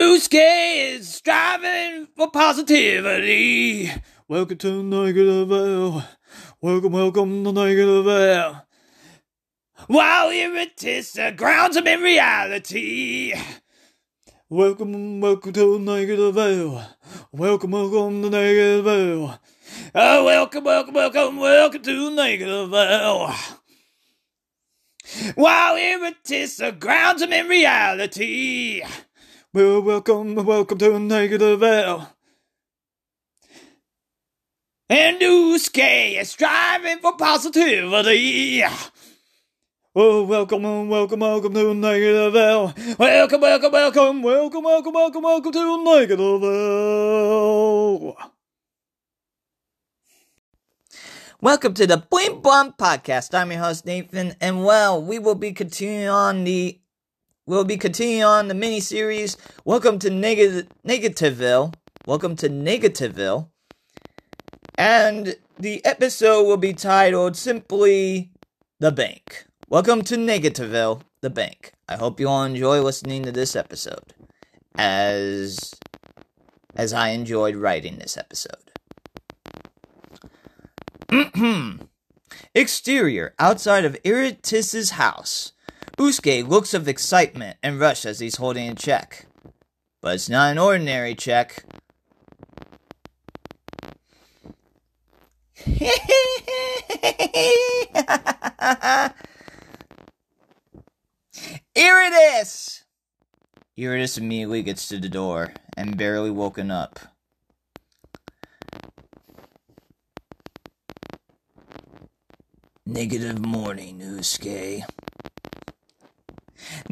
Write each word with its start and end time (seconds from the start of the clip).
Usque 0.00 0.34
is 0.34 1.14
striving 1.14 2.08
for 2.16 2.30
positivity. 2.30 3.90
Welcome 4.26 4.58
to 4.58 4.82
Negative 4.82 6.02
Welcome, 6.60 6.92
welcome 6.92 7.44
to 7.44 7.52
Negative 7.52 8.56
While 9.86 10.30
Irratous 10.30 11.36
grounds 11.36 11.76
him 11.76 11.86
in 11.86 12.00
reality. 12.00 13.34
Welcome, 14.48 15.20
welcome 15.20 15.52
to 15.52 15.78
Negative 15.78 16.34
Welcome, 17.30 17.70
welcome 17.70 18.22
to 18.22 18.30
Negative 18.30 19.38
Oh, 19.94 20.24
welcome, 20.24 20.64
welcome, 20.64 20.94
welcome, 20.94 21.36
welcome 21.36 21.82
to 21.82 22.10
Negative 22.14 22.70
While 25.36 25.76
Irratous 25.76 26.78
grounds 26.80 27.22
him 27.22 27.32
in 27.32 27.46
reality. 27.48 28.82
Well, 29.54 29.82
welcome, 29.82 30.34
welcome 30.46 30.78
to 30.78 30.92
Negativeville. 30.92 32.08
And 34.88 35.20
Usque 35.20 35.76
is 35.76 36.30
striving 36.30 37.00
for 37.00 37.18
positivity. 37.18 38.64
Oh, 39.94 40.24
welcome, 40.24 40.88
welcome, 40.88 41.20
welcome 41.20 41.52
to 41.52 41.60
Negativeville. 41.60 42.98
Welcome, 42.98 43.42
welcome, 43.42 43.72
welcome, 43.72 44.22
welcome, 44.22 44.64
welcome, 44.64 44.94
welcome, 44.94 45.22
welcome 45.22 45.52
to 45.52 45.58
Negativeville. 45.58 48.16
Welcome 51.42 51.74
to 51.74 51.86
the 51.86 51.98
Bling 51.98 52.40
Bomb 52.40 52.72
Podcast. 52.72 53.38
I'm 53.38 53.52
your 53.52 53.60
host 53.60 53.84
Nathan, 53.84 54.34
and 54.40 54.64
well, 54.64 55.02
we 55.02 55.18
will 55.18 55.34
be 55.34 55.52
continuing 55.52 56.08
on 56.08 56.44
the 56.44 56.80
We'll 57.44 57.64
be 57.64 57.76
continuing 57.76 58.22
on 58.22 58.46
the 58.46 58.54
mini 58.54 58.78
series. 58.78 59.36
Welcome 59.64 59.98
to 59.98 60.10
Neg- 60.10 60.68
Negativeville. 60.86 61.74
Welcome 62.06 62.36
to 62.36 62.48
Negativeville. 62.48 63.48
And 64.78 65.34
the 65.58 65.84
episode 65.84 66.44
will 66.44 66.56
be 66.56 66.72
titled 66.72 67.36
simply 67.36 68.30
The 68.78 68.92
Bank. 68.92 69.46
Welcome 69.68 70.02
to 70.02 70.16
Negativeville, 70.16 71.02
The 71.20 71.30
Bank. 71.30 71.72
I 71.88 71.96
hope 71.96 72.20
you 72.20 72.28
all 72.28 72.44
enjoy 72.44 72.80
listening 72.80 73.24
to 73.24 73.32
this 73.32 73.56
episode 73.56 74.14
as 74.76 75.74
as 76.76 76.92
I 76.92 77.08
enjoyed 77.08 77.56
writing 77.56 77.98
this 77.98 78.16
episode. 78.16 78.70
Exterior 82.54 83.34
outside 83.40 83.84
of 83.84 83.96
Irratous's 84.04 84.90
house. 84.90 85.54
Usque 86.02 86.26
looks 86.48 86.74
of 86.74 86.88
excitement 86.88 87.58
and 87.62 87.78
rush 87.78 88.04
as 88.04 88.18
he's 88.18 88.34
holding 88.34 88.68
a 88.68 88.74
check. 88.74 89.26
But 90.00 90.16
it's 90.16 90.28
not 90.28 90.50
an 90.50 90.58
ordinary 90.58 91.14
check. 91.14 91.64
Irratous! 101.76 102.82
Irratous 103.78 104.18
immediately 104.18 104.64
gets 104.64 104.88
to 104.88 104.98
the 104.98 105.08
door 105.08 105.54
and 105.76 105.96
barely 105.96 106.32
woken 106.32 106.72
up. 106.72 106.98
Negative 112.84 113.38
morning, 113.38 114.00
Usque. 114.00 114.82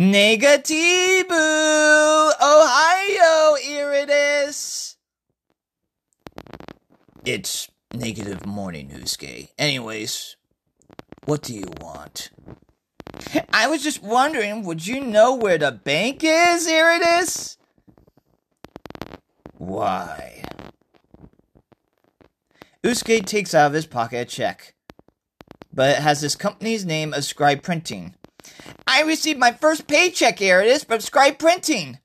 Negatibu! 0.00 1.28
Ohio, 2.40 3.56
Irratous. 3.68 4.96
It's 7.26 7.68
negative 7.92 8.46
morning, 8.46 8.90
Usque. 8.98 9.50
Anyways, 9.58 10.36
what 11.26 11.42
do 11.42 11.54
you 11.54 11.66
want? 11.82 12.30
I 13.52 13.66
was 13.66 13.82
just 13.82 14.02
wondering, 14.02 14.62
would 14.64 14.86
you 14.86 15.02
know 15.02 15.34
where 15.34 15.58
the 15.58 15.70
bank 15.70 16.22
is, 16.24 16.66
Irratous? 16.66 17.58
Why? 19.58 20.42
Usque 22.82 23.26
takes 23.26 23.54
out 23.54 23.66
of 23.66 23.74
his 23.74 23.84
pocket 23.84 24.16
a 24.16 24.24
check, 24.24 24.74
but 25.70 25.90
it 25.90 26.02
has 26.02 26.22
his 26.22 26.36
company's 26.36 26.86
name 26.86 27.12
of 27.12 27.24
Scribe 27.24 27.62
Printing. 27.62 28.14
I 28.86 29.02
received 29.02 29.38
my 29.38 29.52
first 29.52 29.86
paycheck, 29.86 30.38
Irratous, 30.38 30.84
from 30.84 31.00
Scribe 31.00 31.38
Printing. 31.38 31.98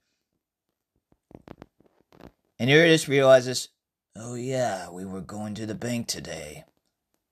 And 2.59 2.69
Irratous 2.69 3.07
realizes, 3.07 3.69
oh 4.15 4.35
yeah, 4.35 4.89
we 4.89 5.05
were 5.05 5.21
going 5.21 5.55
to 5.55 5.65
the 5.65 5.75
bank 5.75 6.07
today. 6.07 6.65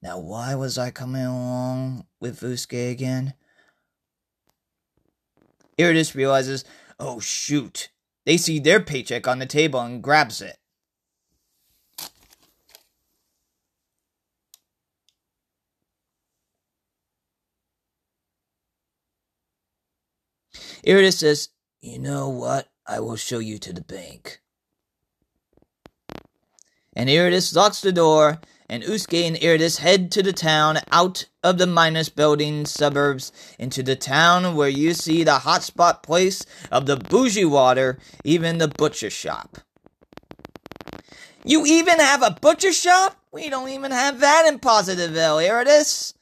Now, 0.01 0.19
why 0.19 0.55
was 0.55 0.77
I 0.77 0.91
coming 0.91 1.23
along 1.23 2.05
with 2.19 2.43
Usque 2.43 2.73
again? 2.73 3.35
Irratous 5.77 6.13
realizes, 6.13 6.65
oh 6.99 7.19
shoot, 7.19 7.89
they 8.25 8.37
see 8.37 8.59
their 8.59 8.79
paycheck 8.81 9.27
on 9.27 9.39
the 9.39 9.45
table 9.45 9.79
and 9.79 10.03
grabs 10.03 10.41
it. 10.41 10.57
Irratous 20.85 21.19
says, 21.19 21.49
You 21.81 21.99
know 21.99 22.29
what? 22.29 22.67
I 22.85 22.99
will 22.99 23.15
show 23.15 23.39
you 23.39 23.57
to 23.59 23.71
the 23.71 23.81
bank. 23.81 24.41
And 26.95 27.09
Irratous 27.09 27.55
locks 27.55 27.81
the 27.81 27.91
door, 27.91 28.39
and 28.69 28.83
Usque 28.83 29.13
and 29.13 29.37
Irratous 29.37 29.79
head 29.79 30.11
to 30.11 30.21
the 30.21 30.33
town, 30.33 30.79
out 30.91 31.25
of 31.43 31.57
the 31.57 31.65
minus 31.67 32.09
building 32.09 32.65
suburbs, 32.65 33.31
into 33.57 33.81
the 33.81 33.95
town 33.95 34.55
where 34.55 34.69
you 34.69 34.93
see 34.93 35.23
the 35.23 35.39
hotspot 35.39 36.03
place 36.03 36.45
of 36.71 36.85
the 36.85 36.97
bougie 36.97 37.45
water, 37.45 37.97
even 38.23 38.57
the 38.57 38.67
butcher 38.67 39.09
shop. 39.09 39.57
You 41.45 41.65
even 41.65 41.99
have 41.99 42.21
a 42.21 42.37
butcher 42.41 42.73
shop? 42.73 43.17
We 43.31 43.49
don't 43.49 43.69
even 43.69 43.91
have 43.91 44.19
that 44.19 44.45
in 44.47 44.59
Positiveville, 44.59 45.47
Irratous. 45.47 46.13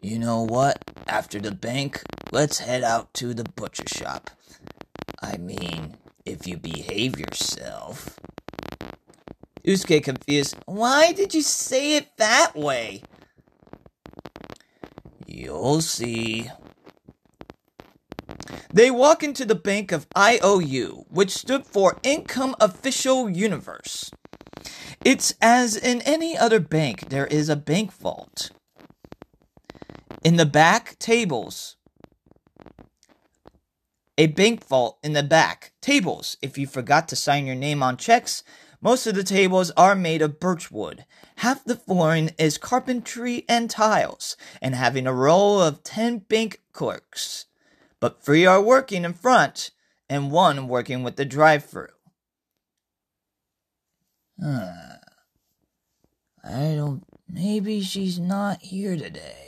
You 0.00 0.18
know 0.18 0.42
what? 0.42 0.82
After 1.06 1.40
the 1.40 1.52
bank, 1.52 2.02
let's 2.30 2.58
head 2.58 2.82
out 2.82 3.12
to 3.14 3.34
the 3.34 3.44
butcher 3.44 3.88
shop. 3.88 4.30
I 5.22 5.36
mean, 5.36 5.96
if 6.24 6.46
you 6.46 6.56
behave 6.56 7.18
yourself. 7.18 8.18
Usque 9.64 10.02
confused. 10.02 10.56
Why 10.66 11.12
did 11.12 11.34
you 11.34 11.42
say 11.42 11.96
it 11.96 12.16
that 12.16 12.52
way? 12.54 13.02
You'll 15.26 15.80
see. 15.80 16.50
They 18.72 18.90
walk 18.90 19.22
into 19.22 19.44
the 19.44 19.54
bank 19.54 19.92
of 19.92 20.06
IOU, 20.16 21.06
which 21.08 21.30
stood 21.30 21.66
for 21.66 21.98
Income 22.02 22.54
Official 22.60 23.28
Universe. 23.28 24.10
It's 25.04 25.34
as 25.40 25.76
in 25.76 26.02
any 26.02 26.36
other 26.36 26.60
bank, 26.60 27.08
there 27.08 27.26
is 27.26 27.48
a 27.48 27.56
bank 27.56 27.92
vault. 27.92 28.50
In 30.22 30.36
the 30.36 30.46
back, 30.46 30.98
tables. 30.98 31.77
A 34.18 34.26
bank 34.26 34.66
vault 34.66 34.98
in 35.04 35.12
the 35.12 35.22
back. 35.22 35.72
Tables. 35.80 36.36
If 36.42 36.58
you 36.58 36.66
forgot 36.66 37.06
to 37.08 37.16
sign 37.16 37.46
your 37.46 37.54
name 37.54 37.84
on 37.84 37.96
checks, 37.96 38.42
most 38.80 39.06
of 39.06 39.14
the 39.14 39.22
tables 39.22 39.70
are 39.76 39.94
made 39.94 40.22
of 40.22 40.40
birch 40.40 40.72
wood. 40.72 41.04
Half 41.36 41.64
the 41.64 41.76
flooring 41.76 42.30
is 42.36 42.58
carpentry 42.58 43.44
and 43.48 43.70
tiles, 43.70 44.36
and 44.60 44.74
having 44.74 45.06
a 45.06 45.14
row 45.14 45.60
of 45.60 45.84
ten 45.84 46.18
bank 46.18 46.60
clerks. 46.72 47.46
But 48.00 48.20
three 48.20 48.44
are 48.44 48.60
working 48.60 49.04
in 49.04 49.12
front, 49.12 49.70
and 50.08 50.32
one 50.32 50.66
working 50.66 51.04
with 51.04 51.14
the 51.14 51.24
drive-through. 51.24 51.86
Huh. 54.42 54.98
I 56.42 56.74
don't. 56.74 57.04
Maybe 57.28 57.82
she's 57.82 58.18
not 58.18 58.62
here 58.62 58.96
today. 58.96 59.47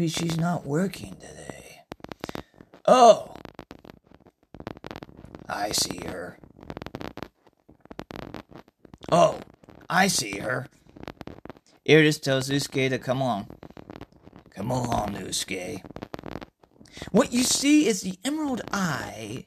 Maybe 0.00 0.08
she's 0.08 0.38
not 0.38 0.64
working 0.64 1.14
today. 1.16 1.82
Oh! 2.86 3.34
I 5.46 5.72
see 5.72 6.00
her. 6.06 6.38
Oh, 9.12 9.40
I 9.90 10.06
see 10.06 10.38
her. 10.38 10.68
Irratous 11.86 12.18
tells 12.18 12.48
Usque 12.48 12.72
to 12.72 12.98
come 12.98 13.20
along. 13.20 13.50
Come 14.48 14.70
along, 14.70 15.16
Usque. 15.16 15.82
What 17.12 17.34
you 17.34 17.42
see 17.42 17.86
is 17.86 18.00
the 18.00 18.18
emerald 18.24 18.62
eye. 18.72 19.44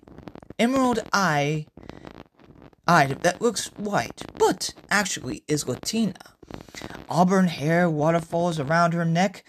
Emerald 0.59 0.99
eye. 1.11 1.65
Eye 2.88 3.15
that 3.21 3.41
looks 3.41 3.71
white, 3.75 4.21
but 4.38 4.75
actually 4.91 5.44
is 5.47 5.67
Latina. 5.67 6.13
auburn 7.09 7.47
hair 7.47 7.89
waterfalls 7.89 8.59
around 8.59 8.94
her 8.94 9.03
neck. 9.03 9.44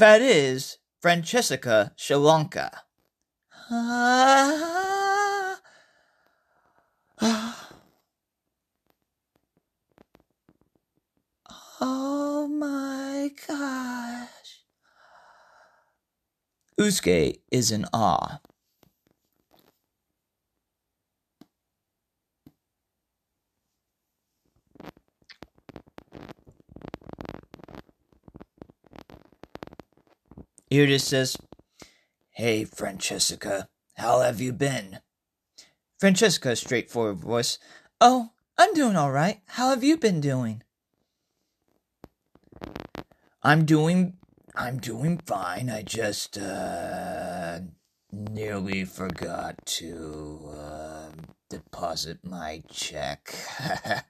That 0.00 0.22
is 0.22 0.78
Francesca 1.02 1.92
Shalanka. 1.98 2.70
Oh 11.82 12.46
my 12.48 13.30
gosh. 13.46 14.64
Usque 16.78 17.40
is 17.52 17.70
in 17.70 17.84
awe. 17.92 18.40
Irratous 30.70 31.00
says, 31.02 31.36
Hey, 32.30 32.64
Francesca, 32.64 33.68
how 33.94 34.20
have 34.20 34.40
you 34.40 34.52
been? 34.52 35.00
Francesca's 35.98 36.60
straightforward 36.60 37.18
voice, 37.18 37.58
Oh, 38.00 38.30
I'm 38.56 38.72
doing 38.74 38.96
all 38.96 39.10
right. 39.10 39.40
How 39.46 39.70
have 39.70 39.82
you 39.82 39.96
been 39.96 40.20
doing? 40.20 40.62
I'm 43.42 43.64
doing 43.64 44.16
I'm 44.54 44.78
doing 44.78 45.18
fine. 45.26 45.70
I 45.70 45.82
just 45.82 46.38
uh 46.38 47.60
nearly 48.12 48.84
forgot 48.84 49.54
to 49.64 50.50
uh, 50.52 51.10
deposit 51.48 52.18
my 52.24 52.62
check. 52.70 53.34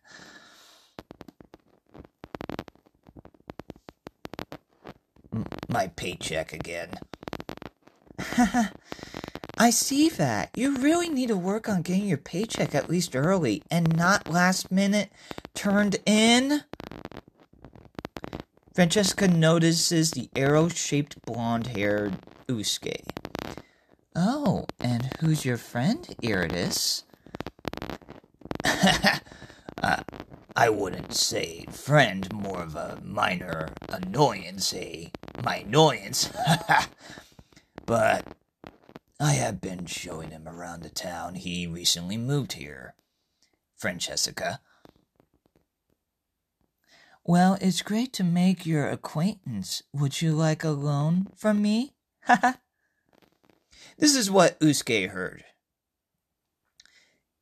my 5.71 5.89
paycheck 5.89 6.53
again. 6.53 6.91
I 9.59 9.71
see 9.71 10.09
that. 10.09 10.51
You 10.57 10.77
really 10.79 11.09
need 11.09 11.29
to 11.29 11.37
work 11.37 11.69
on 11.69 11.83
getting 11.83 12.07
your 12.07 12.19
paycheck 12.19 12.75
at 12.75 12.89
least 12.89 13.15
early 13.15 13.63
and 13.71 13.97
not 13.97 14.29
last 14.29 14.71
minute 14.71 15.11
turned 15.55 15.97
in. 16.07 16.65
Francesca 18.75 19.29
notices 19.29 20.13
the 20.13 20.31
arrow 20.35 20.69
shaped 20.69 21.21
blonde 21.27 21.69
haired 21.69 22.17
Usque. 22.49 22.87
Oh, 24.17 24.67
and 24.81 25.11
who's 25.21 25.45
your 25.45 25.57
friend, 25.57 26.07
Irratous? 26.23 27.05
uh, 29.83 30.03
I 30.57 30.69
wouldn't 30.69 31.15
say 31.15 31.67
friend, 31.71 32.33
more 32.33 32.63
of 32.63 32.75
a 32.75 32.99
minor 33.05 33.69
annoyance, 33.89 34.75
a 34.75 35.13
my 35.43 35.57
annoyance. 35.57 36.31
but 37.87 38.27
I 39.19 39.33
have 39.33 39.61
been 39.61 39.87
showing 39.87 40.31
him 40.31 40.49
around 40.49 40.83
the 40.83 40.91
town. 40.91 41.35
He 41.35 41.67
recently 41.67 42.17
moved 42.17 42.55
here. 42.55 42.95
Francesca. 43.77 44.61
Well, 47.25 47.59
it's 47.61 47.83
great 47.83 48.13
to 48.15 48.25
make 48.25 48.67
your 48.67 48.89
acquaintance. 48.89 49.83
Would 49.93 50.21
you 50.21 50.33
like 50.33 50.65
a 50.65 50.71
loan 50.71 51.29
from 51.37 51.63
me? 51.63 51.95
this 53.99 54.15
is 54.17 54.31
what 54.31 54.59
Usque 54.61 54.89
heard. 54.89 55.45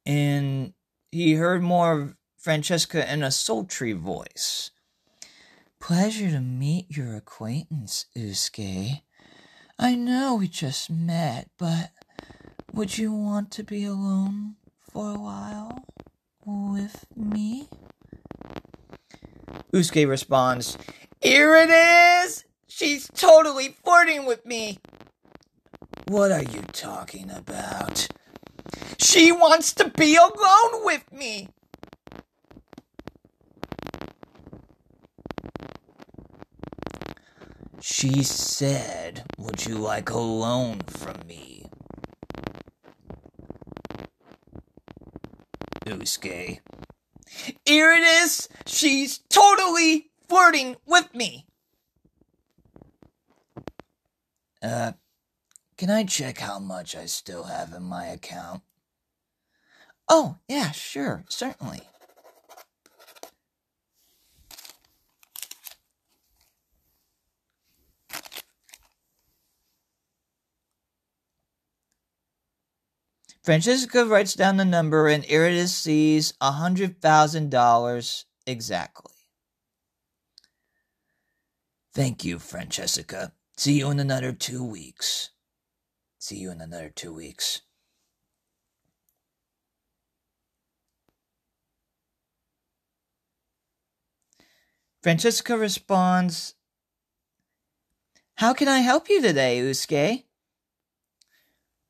And 0.04 0.74
he 1.10 1.34
heard 1.34 1.62
more 1.62 1.92
of 1.92 2.16
Francesca 2.38 3.10
in 3.12 3.22
a 3.22 3.30
sultry 3.30 3.92
voice. 3.92 4.70
Pleasure 5.80 6.30
to 6.30 6.40
meet 6.40 6.86
your 6.90 7.14
acquaintance, 7.16 8.06
Usque. 8.14 8.58
I 9.78 9.94
know 9.94 10.34
we 10.34 10.48
just 10.48 10.90
met, 10.90 11.48
but 11.56 11.92
would 12.72 12.98
you 12.98 13.12
want 13.12 13.50
to 13.52 13.62
be 13.62 13.84
alone 13.84 14.56
for 14.80 15.12
a 15.12 15.18
while 15.18 15.84
with 16.44 17.06
me? 17.16 17.68
Usque 19.72 19.94
responds, 19.94 20.76
Here 21.20 21.54
it 21.56 21.70
is! 21.70 22.44
She's 22.66 23.08
totally 23.14 23.76
flirting 23.84 24.26
with 24.26 24.44
me! 24.44 24.78
What 26.08 26.32
are 26.32 26.42
you 26.42 26.62
talking 26.72 27.30
about? 27.30 28.08
She 28.98 29.30
wants 29.32 29.72
to 29.74 29.88
be 29.90 30.16
alone 30.16 30.84
with 30.84 31.10
me! 31.12 31.48
She 37.90 38.22
said, 38.22 39.24
Would 39.38 39.64
you 39.64 39.76
like 39.78 40.10
a 40.10 40.18
loan 40.18 40.80
from 40.80 41.26
me? 41.26 41.64
Usque. 45.86 46.60
Here 47.64 47.92
it 47.92 48.02
is! 48.02 48.50
She's 48.66 49.20
totally 49.30 50.10
flirting 50.28 50.76
with 50.84 51.14
me! 51.14 51.46
Uh, 54.62 54.92
can 55.78 55.88
I 55.88 56.04
check 56.04 56.38
how 56.38 56.58
much 56.58 56.94
I 56.94 57.06
still 57.06 57.44
have 57.44 57.72
in 57.72 57.84
my 57.84 58.04
account? 58.04 58.62
Oh, 60.10 60.36
yeah, 60.46 60.72
sure, 60.72 61.24
certainly. 61.30 61.80
Francesca 73.48 74.04
writes 74.04 74.34
down 74.34 74.58
the 74.58 74.64
number 74.66 75.08
and 75.08 75.24
Irratous 75.24 75.72
sees 75.72 76.34
a 76.38 76.52
hundred 76.52 77.00
thousand 77.00 77.50
dollars 77.50 78.26
exactly. 78.46 79.14
Thank 81.94 82.26
you, 82.26 82.38
Francesca. 82.38 83.32
See 83.56 83.78
you 83.78 83.90
in 83.90 84.00
another 84.00 84.34
two 84.34 84.62
weeks. 84.62 85.30
See 86.18 86.36
you 86.36 86.50
in 86.50 86.60
another 86.60 86.92
two 86.94 87.14
weeks. 87.14 87.62
Francesca 95.02 95.56
responds, 95.56 96.54
How 98.34 98.52
can 98.52 98.68
I 98.68 98.80
help 98.80 99.08
you 99.08 99.22
today, 99.22 99.58
Usque? 99.60 100.24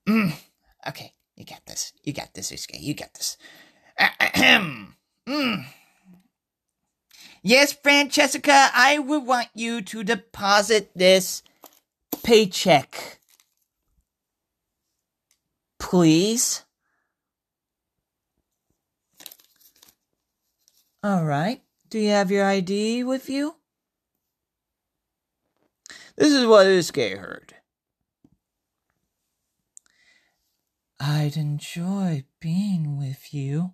Mm, 0.08 0.34
okay, 0.88 1.14
you 1.38 1.44
got 1.44 1.64
this. 1.66 1.92
You 2.02 2.12
got 2.12 2.34
this, 2.34 2.50
Usque. 2.50 2.74
You 2.74 2.94
got 2.94 3.14
this. 3.14 3.36
Ahem. 3.96 4.96
Mm. 5.28 5.66
Yes, 7.42 7.72
Francesca, 7.72 8.70
I 8.74 8.98
would 8.98 9.24
want 9.24 9.48
you 9.54 9.80
to 9.82 10.02
deposit 10.02 10.90
this 10.96 11.44
paycheck. 12.24 13.20
Please. 15.78 16.64
All 21.04 21.24
right. 21.24 21.62
Do 21.88 22.00
you 22.00 22.10
have 22.10 22.32
your 22.32 22.44
ID 22.44 23.04
with 23.04 23.30
you? 23.30 23.54
This 26.16 26.32
is 26.32 26.46
what 26.46 26.66
Usque 26.66 26.96
heard. 26.96 27.54
I'd 31.00 31.36
enjoy 31.36 32.24
being 32.40 32.98
with 32.98 33.32
you. 33.32 33.72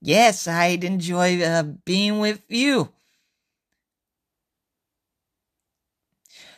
Yes, 0.00 0.46
I'd 0.46 0.84
enjoy 0.84 1.42
uh, 1.42 1.62
being 1.62 2.18
with 2.18 2.42
you. 2.48 2.92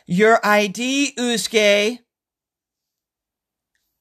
Your 0.05 0.39
ID, 0.43 1.13
Usque. 1.17 1.99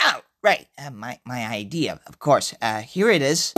Oh, 0.01 0.21
right. 0.43 0.67
Uh, 0.77 0.91
my, 0.91 1.21
my 1.25 1.47
ID, 1.47 1.89
of 1.89 2.19
course. 2.19 2.55
Uh, 2.61 2.81
here 2.81 3.11
it 3.11 3.23
is. 3.23 3.55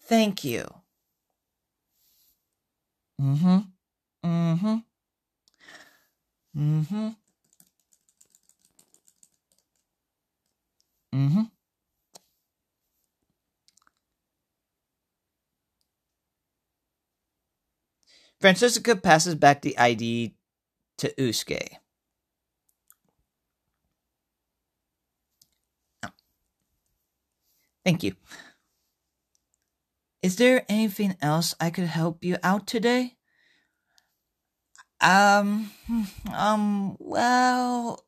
Thank 0.00 0.44
you. 0.44 0.66
Mm-hmm. 3.20 3.58
Mm-hmm. 4.24 4.66
Mm-hmm. 4.72 4.78
Mm-hmm. 6.56 7.08
Francesca 18.42 18.96
passes 18.96 19.36
back 19.36 19.62
the 19.62 19.78
ID 19.78 20.34
to 20.98 21.14
Usque. 21.16 21.52
Oh. 26.04 26.08
Thank 27.84 28.02
you. 28.02 28.16
Is 30.22 30.36
there 30.36 30.64
anything 30.68 31.16
else 31.22 31.54
I 31.60 31.70
could 31.70 31.86
help 31.86 32.24
you 32.24 32.36
out 32.42 32.66
today? 32.66 33.14
Um, 35.00 35.70
um, 36.34 36.96
well. 36.98 38.04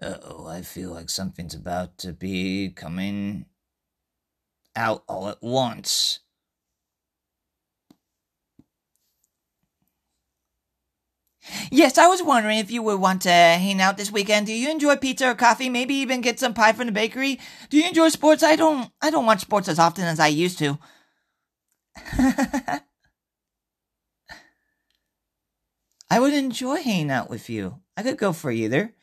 Oh, 0.00 0.46
I 0.46 0.62
feel 0.62 0.92
like 0.92 1.10
something's 1.10 1.54
about 1.54 1.98
to 1.98 2.14
be 2.14 2.70
coming 2.70 3.44
out 4.74 5.04
all 5.06 5.28
at 5.28 5.42
once. 5.42 6.20
Yes, 11.70 11.98
I 11.98 12.06
was 12.06 12.22
wondering 12.22 12.58
if 12.58 12.70
you 12.70 12.82
would 12.82 13.00
want 13.00 13.22
to 13.22 13.30
hang 13.30 13.80
out 13.80 13.96
this 13.96 14.10
weekend. 14.10 14.46
Do 14.46 14.52
you 14.52 14.70
enjoy 14.70 14.96
pizza 14.96 15.30
or 15.30 15.34
coffee? 15.34 15.68
Maybe 15.68 15.94
even 15.96 16.20
get 16.20 16.38
some 16.38 16.54
pie 16.54 16.72
from 16.72 16.86
the 16.86 16.92
bakery? 16.92 17.38
Do 17.68 17.76
you 17.76 17.86
enjoy 17.86 18.08
sports? 18.08 18.42
I 18.42 18.56
don't 18.56 18.90
I 19.02 19.10
don't 19.10 19.26
watch 19.26 19.40
sports 19.40 19.68
as 19.68 19.78
often 19.78 20.04
as 20.04 20.18
I 20.20 20.28
used 20.28 20.58
to. 20.58 20.78
I 26.10 26.20
would 26.20 26.32
enjoy 26.34 26.76
hanging 26.82 27.10
out 27.10 27.28
with 27.28 27.50
you. 27.50 27.80
I 27.96 28.02
could 28.02 28.18
go 28.18 28.32
for 28.32 28.50
either. 28.50 28.94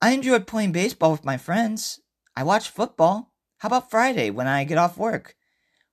I 0.00 0.12
enjoy 0.12 0.40
playing 0.40 0.72
baseball 0.72 1.12
with 1.12 1.24
my 1.24 1.36
friends. 1.36 2.00
I 2.34 2.42
watch 2.42 2.68
football. 2.68 3.32
How 3.58 3.68
about 3.68 3.90
Friday 3.90 4.30
when 4.30 4.46
I 4.46 4.64
get 4.64 4.78
off 4.78 4.98
work? 4.98 5.36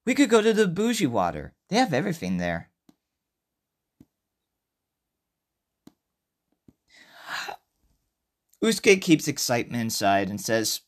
We 0.06 0.16
could 0.16 0.30
go 0.30 0.42
to 0.42 0.54
the 0.54 0.68
bougie 0.68 1.08
water. 1.08 1.54
They 1.70 1.78
have 1.78 1.94
everything 1.94 2.38
there. 2.38 2.70
Usque 8.63 9.01
keeps 9.01 9.27
excitement 9.27 9.82
inside 9.82 10.29
and 10.29 10.39
says, 10.39 10.82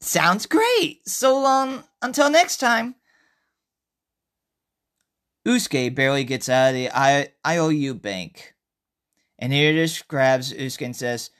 Sounds 0.00 0.46
great. 0.46 1.00
So 1.08 1.38
long 1.40 1.82
until 2.00 2.30
next 2.30 2.58
time. 2.58 2.94
Usque 5.44 5.94
barely 5.94 6.22
gets 6.22 6.48
out 6.48 6.68
of 6.68 6.74
the 6.74 6.90
I- 6.94 7.32
IOU 7.44 7.94
bank. 7.94 8.54
And 9.40 9.52
Irratous 9.52 10.06
grabs 10.06 10.52
Usque 10.52 10.82
and 10.82 10.94
says, 10.94 11.30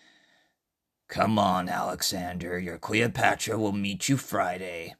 Come 1.09 1.39
on, 1.39 1.69
Alexander. 1.69 2.59
Your 2.59 2.79
Cleopatra 2.79 3.57
will 3.59 3.73
meet 3.73 4.09
you 4.09 4.17
Friday. 4.17 4.97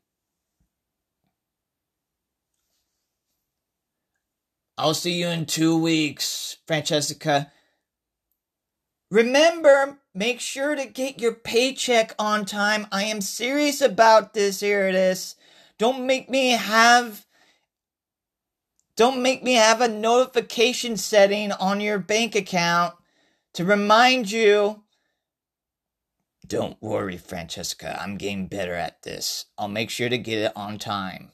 I'll 4.77 4.95
see 4.95 5.15
you 5.15 5.27
in 5.29 5.47
two 5.47 5.77
weeks, 5.77 6.59
Francesca. 6.67 7.51
Remember, 9.11 9.99
make 10.15 10.41
sure 10.41 10.77
to 10.77 10.85
get 10.85 11.21
your 11.21 11.33
paycheck 11.33 12.15
on 12.19 12.45
time. 12.45 12.87
I 12.93 13.05
am 13.05 13.21
serious 13.21 13.81
about 13.81 14.35
this, 14.35 14.61
Here 14.61 14.87
it 14.87 14.95
is. 14.95 15.37
Don't 15.79 16.07
make 16.07 16.29
me 16.29 16.51
have 16.51 17.25
don't 18.97 19.23
make 19.23 19.45
me 19.45 19.53
have 19.53 19.81
a 19.81 19.87
notification 19.87 20.97
setting 20.97 21.53
on 21.53 21.81
your 21.81 22.01
bank 22.01 22.35
account 22.35 22.95
to 23.53 23.65
remind 23.65 24.29
you. 24.33 24.83
Don't 26.45 26.83
worry, 26.83 27.17
Francesca. 27.17 27.97
I'm 28.03 28.17
getting 28.17 28.49
better 28.49 28.75
at 28.75 29.03
this. 29.05 29.45
I'll 29.57 29.69
make 29.69 29.91
sure 29.91 30.09
to 30.09 30.19
get 30.19 30.39
it 30.39 30.53
on 30.57 30.79
time. 30.79 31.31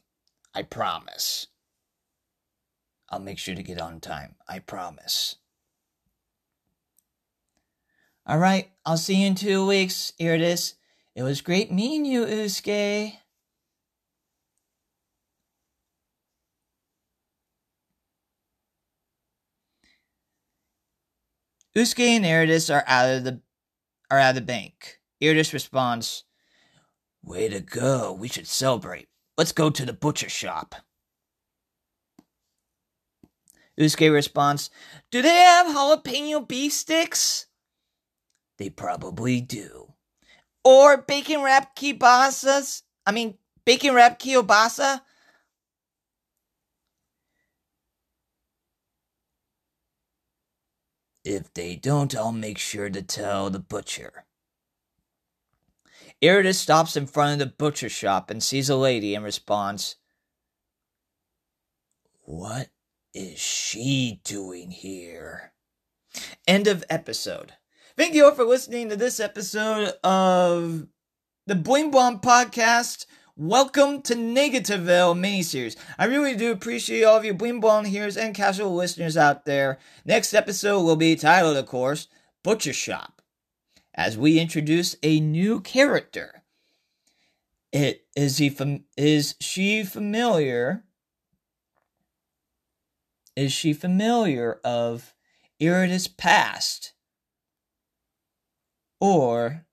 I 0.55 0.63
promise. 0.63 1.47
I'll 3.09 3.19
make 3.19 3.39
sure 3.39 3.55
to 3.55 3.63
get 3.63 3.81
on 3.81 3.99
time. 3.99 4.35
I 4.47 4.59
promise. 4.59 5.37
All 8.27 8.39
right, 8.39 8.71
I'll 8.87 8.97
see 8.97 9.17
you 9.17 9.27
in 9.27 9.35
two 9.35 9.67
weeks. 9.67 10.15
Here 10.17 10.35
it 10.35 10.41
is. 10.41 10.75
It 11.15 11.23
was 11.23 11.43
great 11.43 11.71
meeting 11.71 12.07
you, 12.07 12.27
Usque. 12.27 13.19
Usque 21.77 22.01
and 22.01 22.25
Irratous 22.25 22.73
are 22.73 22.85
out 22.87 23.11
of 23.11 23.25
the 23.25 23.41
are 24.11 24.19
out 24.19 24.31
of 24.31 24.35
the 24.37 24.41
bank. 24.41 25.01
Irratous 25.21 25.53
responds, 25.53 26.25
Way 27.23 27.49
to 27.49 27.61
go. 27.61 28.13
We 28.13 28.29
should 28.29 28.47
celebrate. 28.47 29.09
Let's 29.37 29.53
go 29.53 29.69
to 29.69 29.85
the 29.85 29.93
butcher 29.93 30.31
shop. 30.31 30.75
Usque 33.79 34.01
responds, 34.01 34.71
Do 35.11 35.21
they 35.21 35.29
have 35.29 35.67
jalapeno 35.67 36.47
beef 36.47 36.73
sticks? 36.73 37.49
They 38.59 38.71
probably 38.71 39.41
do. 39.41 39.95
Or 40.65 40.97
bacon 40.99 41.43
wrapped 41.43 41.79
kielbasas? 41.79 42.83
I 43.07 43.13
mean, 43.13 43.37
bacon 43.65 43.95
wrapped 43.95 44.23
kielbasa? 44.23 45.01
If 51.25 51.53
they 51.55 51.75
don't, 51.77 52.15
I'll 52.15 52.33
make 52.33 52.59
sure 52.59 52.91
to 52.91 53.03
tell 53.03 53.49
the 53.49 53.59
butcher. 53.59 54.27
Irratous 56.23 56.57
stops 56.57 56.97
in 56.97 57.07
front 57.07 57.33
of 57.33 57.39
the 57.39 57.55
butcher 57.55 57.89
shop 57.89 58.31
and 58.31 58.43
sees 58.43 58.69
a 58.69 58.77
lady 58.77 59.15
and 59.15 59.25
responds, 59.25 59.97
What 62.21 62.69
is 63.15 63.39
she 63.39 64.21
doing 64.23 64.71
here? 64.71 65.53
End 66.47 66.67
of 66.67 66.85
episode. 66.91 67.55
Thank 67.97 68.15
you 68.15 68.25
all 68.25 68.35
for 68.35 68.45
listening 68.45 68.89
to 68.89 68.97
this 68.97 69.21
episode 69.21 69.93
of 70.03 70.89
the 71.47 71.55
Bling 71.55 71.93
Bomb 71.93 72.19
Podcast. 72.19 73.07
Welcome 73.37 74.03
to 74.03 74.17
Negativeville 74.17 75.17
miniseries. 75.17 75.77
I 75.97 76.07
really 76.07 76.35
do 76.35 76.51
appreciate 76.51 77.05
all 77.05 77.17
of 77.17 77.25
you 77.25 77.35
Bling 77.35 77.61
Bomb 77.61 77.85
hearers 77.85 78.17
and 78.17 78.35
casual 78.35 78.75
listeners 78.75 79.17
out 79.17 79.45
there. 79.45 79.79
Next 80.05 80.35
episode 80.35 80.83
will 80.83 80.97
be 80.97 81.15
titled, 81.15 81.57
of 81.57 81.67
course, 81.67 82.09
Butcher 82.43 82.73
Shop, 82.73 83.23
as 83.95 84.19
we 84.19 84.41
introduce 84.41 84.97
a 85.05 85.21
new 85.21 85.61
character. 85.61 86.43
It 87.71 88.07
is 88.17 88.39
he 88.39 88.51
fam- 88.51 88.87
is 88.97 89.37
she 89.41 89.85
familiar? 89.85 90.83
Is 93.37 93.53
she 93.53 93.73
familiar 93.73 94.59
of 94.65 95.15
Irratous' 95.61 96.09
past? 96.09 96.94
Or 99.05 99.67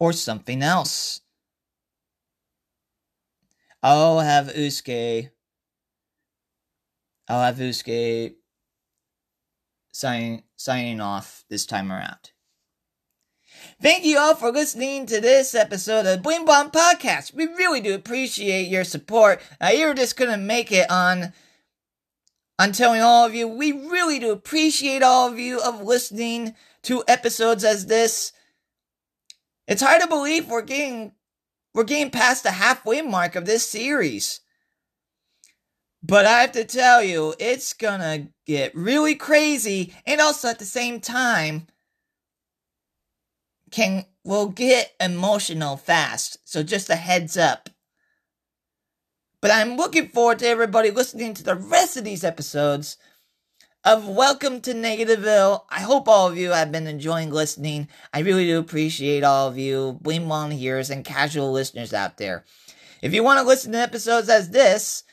or 0.00 0.12
something 0.12 0.64
else? 0.64 1.20
I'll 3.84 4.18
have 4.18 4.56
Usque. 4.56 5.30
I'll 7.28 7.42
have 7.42 7.60
Usque 7.60 8.34
sign, 9.92 10.42
signing 10.56 11.00
off 11.00 11.44
this 11.48 11.66
time 11.66 11.92
around. 11.92 12.32
Thank 13.80 14.04
you 14.04 14.18
all 14.18 14.34
for 14.34 14.50
listening 14.50 15.06
to 15.06 15.20
this 15.20 15.54
episode 15.54 16.04
of 16.04 16.24
Bling 16.24 16.46
Bomb 16.46 16.72
Podcast. 16.72 17.32
We 17.32 17.46
really 17.46 17.80
do 17.80 17.94
appreciate 17.94 18.66
your 18.66 18.82
support. 18.82 19.40
Uh, 19.60 19.70
you're 19.72 19.94
just 19.94 20.16
couldn't 20.16 20.44
make 20.44 20.72
it 20.72 20.90
on 20.90 21.32
on 22.58 22.72
telling 22.72 23.02
all 23.02 23.26
of 23.26 23.34
you. 23.34 23.46
We 23.46 23.72
really 23.72 24.18
do 24.18 24.32
appreciate 24.32 25.02
all 25.02 25.28
of 25.28 25.38
you 25.38 25.60
of 25.60 25.82
listening 25.82 26.54
to 26.82 27.04
episodes 27.08 27.64
as 27.64 27.86
this. 27.86 28.32
It's 29.66 29.82
hard 29.82 30.00
to 30.02 30.08
believe 30.08 30.48
we're 30.48 30.62
getting 30.62 31.12
we're 31.74 31.84
getting 31.84 32.10
past 32.10 32.42
the 32.42 32.52
halfway 32.52 33.02
mark 33.02 33.36
of 33.36 33.44
this 33.44 33.68
series. 33.68 34.40
But 36.02 36.24
I 36.24 36.40
have 36.40 36.52
to 36.52 36.64
tell 36.64 37.02
you, 37.02 37.34
it's 37.38 37.72
gonna 37.72 38.28
get 38.46 38.74
really 38.74 39.14
crazy 39.14 39.92
and 40.06 40.20
also 40.20 40.48
at 40.48 40.58
the 40.58 40.64
same 40.64 41.00
time 41.00 41.66
can 43.70 44.06
will 44.24 44.48
get 44.48 44.94
emotional 45.00 45.76
fast. 45.76 46.38
So 46.44 46.62
just 46.62 46.88
a 46.90 46.96
heads 46.96 47.36
up. 47.36 47.65
But 49.42 49.50
I'm 49.50 49.76
looking 49.76 50.08
forward 50.08 50.38
to 50.38 50.46
everybody 50.48 50.90
listening 50.90 51.34
to 51.34 51.42
the 51.42 51.54
rest 51.54 51.96
of 51.96 52.04
these 52.04 52.24
episodes 52.24 52.96
of 53.84 54.08
Welcome 54.08 54.62
to 54.62 54.72
Negativeville. 54.72 55.64
I 55.68 55.80
hope 55.80 56.08
all 56.08 56.26
of 56.26 56.38
you 56.38 56.52
have 56.52 56.72
been 56.72 56.86
enjoying 56.86 57.30
listening. 57.30 57.88
I 58.14 58.20
really 58.20 58.46
do 58.46 58.58
appreciate 58.58 59.24
all 59.24 59.48
of 59.48 59.58
you, 59.58 59.98
Bling 60.00 60.26
Long 60.26 60.50
hearers 60.52 60.88
and 60.88 61.04
casual 61.04 61.52
listeners 61.52 61.92
out 61.92 62.16
there. 62.16 62.44
If 63.02 63.12
you 63.12 63.22
want 63.22 63.38
to 63.38 63.46
listen 63.46 63.72
to 63.72 63.78
episodes 63.78 64.30
as 64.30 64.50
this, 64.50 65.04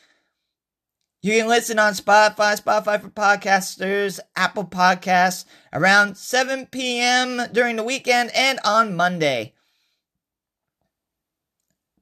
you 1.22 1.34
can 1.34 1.50
listen 1.50 1.78
on 1.78 1.94
Spotify, 1.94 2.60
Spotify 2.60 3.02
for 3.02 3.10
podcasters, 3.10 4.22
Apple 4.38 4.66
Podcasts, 4.66 5.44
around 5.74 6.18
7 6.18 6.68
p.m. 6.68 7.42
during 7.52 7.76
the 7.76 7.84
weekend 7.84 8.32
and 8.34 8.60
on 8.64 8.96
Monday. 8.96 9.54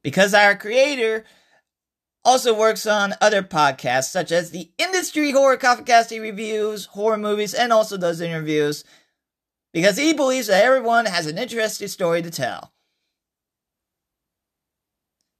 Because 0.02 0.34
our 0.34 0.56
creator 0.56 1.24
also 2.24 2.56
works 2.56 2.86
on 2.86 3.14
other 3.20 3.42
podcasts 3.42 4.10
such 4.10 4.30
as 4.32 4.50
the 4.50 4.70
Industry 4.78 5.32
Horror 5.32 5.56
Coffee 5.56 6.20
reviews 6.20 6.86
horror 6.86 7.18
movies 7.18 7.54
and 7.54 7.72
also 7.72 7.96
does 7.96 8.20
interviews 8.20 8.84
because 9.72 9.96
he 9.96 10.12
believes 10.12 10.46
that 10.46 10.64
everyone 10.64 11.06
has 11.06 11.26
an 11.26 11.38
interesting 11.38 11.88
story 11.88 12.22
to 12.22 12.30
tell. 12.30 12.72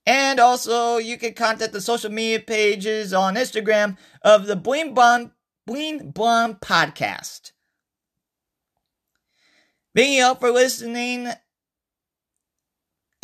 And 0.04 0.40
also, 0.40 0.96
you 0.96 1.16
can 1.16 1.34
contact 1.34 1.72
the 1.72 1.80
social 1.80 2.10
media 2.10 2.40
pages 2.40 3.14
on 3.14 3.36
Instagram 3.36 3.96
of 4.22 4.46
the 4.46 4.56
Bling 4.56 4.94
Blonde, 4.94 5.30
Bling 5.64 6.10
Blonde 6.10 6.60
Podcast. 6.60 7.52
Thank 9.94 10.16
you 10.16 10.24
all 10.24 10.34
for 10.34 10.50
listening. 10.50 11.28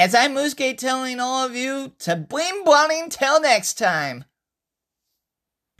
As 0.00 0.14
I'm 0.14 0.32
Mooskate 0.36 0.78
telling 0.78 1.18
all 1.18 1.44
of 1.44 1.56
you 1.56 1.92
to 2.00 2.14
bling 2.14 2.62
blonding 2.64 3.08
till 3.08 3.40
next 3.40 3.74
time. 3.74 4.24